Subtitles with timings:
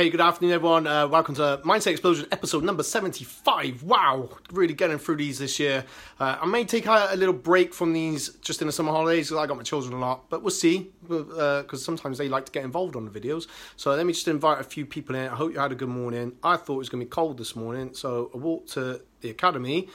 [0.00, 0.86] Hey, good afternoon, everyone.
[0.86, 3.82] Uh, welcome to Mindset Explosion episode number 75.
[3.82, 5.84] Wow, really getting through these this year.
[6.18, 9.28] Uh, I may take a, a, little break from these just in the summer holidays
[9.28, 12.46] because I got my children a lot, but we'll see because uh, sometimes they like
[12.46, 13.46] to get involved on the videos.
[13.76, 15.28] So let me just invite a few people in.
[15.28, 16.32] I hope you had a good morning.
[16.42, 19.28] I thought it was going to be cold this morning, so I walked to the
[19.28, 19.90] academy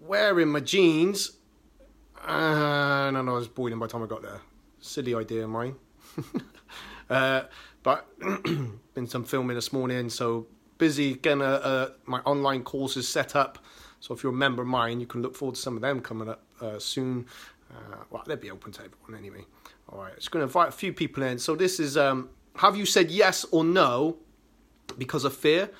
[0.00, 1.36] wearing my jeans,
[2.26, 4.40] and I I was boiling by the time I got there.
[4.80, 5.76] Silly idea of mine.
[7.08, 7.42] Uh,
[7.82, 8.06] but
[8.94, 10.46] been some filming this morning, so
[10.78, 13.58] busy getting my online courses set up.
[13.98, 16.00] So if you're a member of mine, you can look forward to some of them
[16.00, 17.26] coming up uh, soon.
[17.70, 19.44] Uh, well, they'll be open to everyone anyway.
[19.88, 21.38] All right, just going to invite a few people in.
[21.38, 24.16] So this is um, have you said yes or no
[24.98, 25.70] because of fear?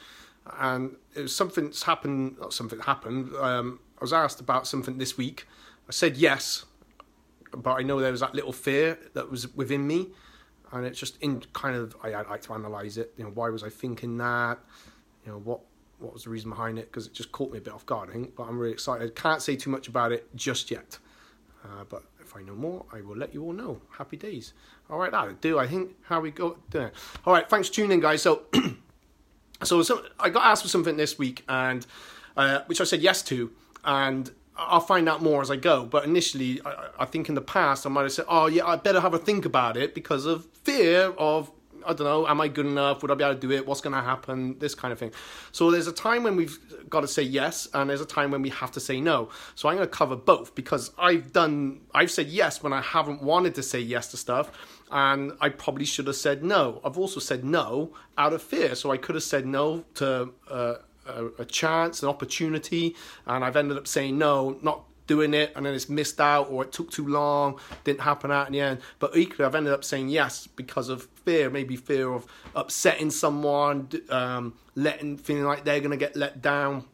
[0.58, 2.38] And something's happened.
[2.40, 3.34] Not something happened.
[3.36, 5.46] Um, I was asked about something this week.
[5.88, 6.64] I said yes,
[7.50, 10.08] but I know there was that little fear that was within me
[10.72, 13.12] and it's just in kind of I, I like to analyze it.
[13.16, 14.58] You know, why was I thinking that?
[15.24, 15.60] You know, what
[15.98, 16.86] what was the reason behind it?
[16.86, 18.08] Because it just caught me a bit off guard.
[18.10, 19.14] I think, but I'm really excited.
[19.14, 20.98] Can't say too much about it just yet.
[21.64, 23.80] Uh, but if I know more, I will let you all know.
[23.98, 24.54] Happy days.
[24.88, 25.58] All right, that'll do.
[25.58, 26.92] I think how we go there.
[27.26, 28.22] All right, thanks for tuning in, guys.
[28.22, 28.42] So,
[29.62, 31.86] so some, I got asked for something this week, and
[32.36, 33.50] uh, which I said yes to,
[33.84, 35.84] and I'll find out more as I go.
[35.84, 38.76] But initially, I, I, think in the past, I might have said, oh, yeah, I
[38.76, 41.50] better have a think about it because of fear of,
[41.86, 43.00] I don't know, am I good enough?
[43.00, 43.66] Would I be able to do it?
[43.66, 44.58] What's going to happen?
[44.58, 45.12] This kind of thing.
[45.52, 46.58] So there's a time when we've
[46.90, 49.30] got to say yes, and there's a time when we have to say no.
[49.54, 53.22] So I'm going to cover both because I've done, I've said yes when I haven't
[53.22, 54.50] wanted to say yes to stuff.
[54.90, 56.80] And I probably should have said no.
[56.84, 58.74] I've also said no out of fear.
[58.74, 60.74] So I could have said no to, uh,
[61.16, 65.66] a, a chance, an opportunity, and I've ended up saying no, not doing it, and
[65.66, 68.78] then it's missed out or it took too long, didn't happen out in the end.
[69.00, 73.88] But equally, I've ended up saying yes because of fear, maybe fear of upsetting someone,
[74.08, 76.84] um, letting feeling like they're gonna get let down.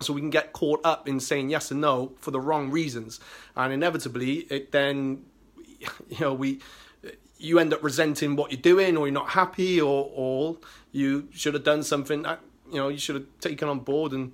[0.00, 3.20] So we can get caught up in saying yes and no for the wrong reasons,
[3.54, 5.24] and inevitably, it then,
[6.08, 6.60] you know, we
[7.38, 10.56] you end up resenting what you're doing, or you're not happy, or
[10.90, 12.40] you should have done something that
[12.74, 14.32] you know you should have taken on board and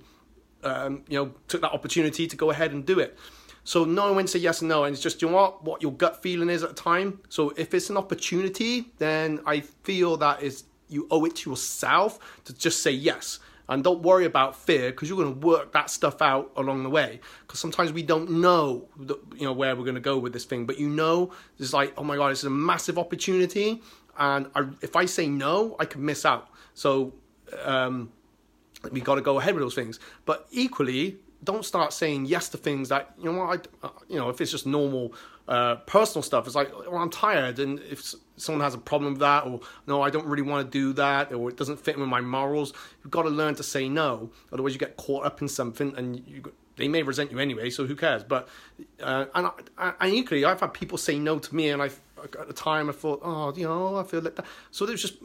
[0.63, 3.17] um, you know took that opportunity to go ahead and do it.
[3.63, 5.81] So knowing when to say yes and no, and it's just you know what what
[5.81, 7.19] your gut feeling is at the time.
[7.29, 12.19] So if it's an opportunity, then I feel that is you owe it to yourself
[12.45, 13.39] to just say yes.
[13.69, 16.89] And don't worry about fear because you're going to work that stuff out along the
[16.89, 17.21] way.
[17.41, 20.43] Because sometimes we don't know, the, you know, where we're going to go with this
[20.43, 20.65] thing.
[20.65, 23.81] But you know, it's like, oh my god, is a massive opportunity,
[24.17, 26.49] and I, if I say no, I could miss out.
[26.73, 27.13] So
[27.63, 28.11] um,
[28.91, 29.99] we got to go ahead with those things.
[30.25, 34.29] But equally, don't start saying yes to things that you know I, uh, you know
[34.29, 35.13] if it's just normal
[35.47, 36.45] uh, personal stuff.
[36.45, 40.01] It's like well, I'm tired, and if someone has a problem with that, or no,
[40.01, 43.11] I don't really want to do that, or it doesn't fit with my morals, you've
[43.11, 44.31] got to learn to say no.
[44.51, 47.69] Otherwise, you get caught up in something, and you, they may resent you anyway.
[47.69, 48.23] So who cares?
[48.23, 48.47] But
[49.01, 49.49] uh, and,
[49.99, 51.89] and equally, I've had people say no to me, and I
[52.23, 54.45] at the time I thought, oh, you know, I feel like that.
[54.71, 55.15] So it was just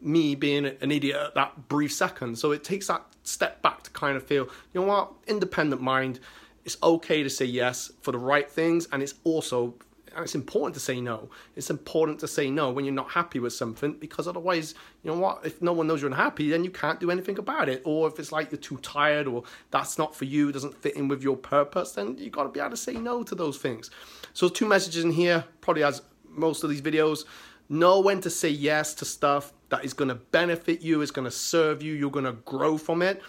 [0.00, 2.38] me being an idiot at that brief second.
[2.38, 6.20] So it takes that step back to kind of feel, you know what, independent mind.
[6.64, 9.74] It's okay to say yes for the right things, and it's also
[10.14, 11.28] and it's important to say no.
[11.56, 15.18] It's important to say no when you're not happy with something because otherwise, you know
[15.18, 15.44] what?
[15.44, 17.82] If no one knows you're unhappy, then you can't do anything about it.
[17.84, 21.08] Or if it's like you're too tired or that's not for you, doesn't fit in
[21.08, 23.90] with your purpose, then you got to be able to say no to those things.
[24.32, 26.02] So two messages in here, probably as
[26.36, 27.24] most of these videos.
[27.68, 31.24] Know when to say yes to stuff that is going to benefit you, is going
[31.24, 33.22] to serve you, you're going to grow from it,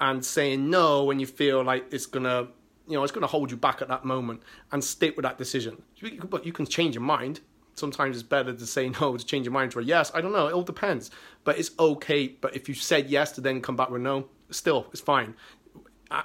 [0.00, 2.48] and saying no when you feel like it's going to,
[2.88, 5.38] you know, it's going to hold you back at that moment, and stick with that
[5.38, 5.82] decision.
[6.24, 7.40] But you can change your mind.
[7.74, 10.10] Sometimes it's better to say no to change your mind to a yes.
[10.14, 10.48] I don't know.
[10.48, 11.10] It all depends.
[11.44, 12.28] But it's okay.
[12.28, 15.34] But if you said yes to then come back with no, still it's fine.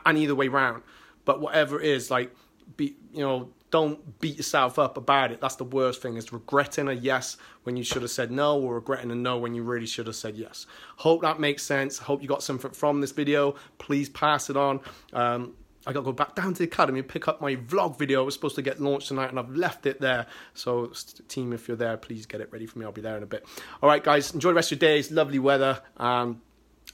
[0.05, 0.83] And either way round.
[1.25, 2.33] But whatever it is, like,
[2.75, 5.41] be you know, don't beat yourself up about it.
[5.41, 8.75] That's the worst thing is regretting a yes when you should have said no or
[8.75, 10.66] regretting a no when you really should have said yes.
[10.97, 11.97] Hope that makes sense.
[11.97, 13.56] Hope you got something from this video.
[13.77, 14.80] Please pass it on.
[15.12, 15.53] Um,
[15.86, 18.24] I got to go back down to the academy and pick up my vlog video.
[18.24, 20.27] It was supposed to get launched tonight and I've left it there.
[20.53, 20.91] So
[21.27, 22.86] team, if you're there, please get it ready for me.
[22.86, 23.45] I'll be there in a bit.
[23.81, 25.00] All right, guys, enjoy the rest of your day.
[25.00, 25.81] It's lovely weather.
[25.97, 26.41] Um,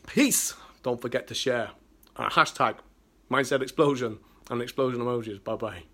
[0.08, 0.54] peace.
[0.84, 1.72] Don't forget to share.
[2.16, 2.78] Uh, hashtag
[3.32, 4.20] mindset explosion
[4.52, 5.44] and explosion emojis.
[5.44, 5.93] Bye-bye.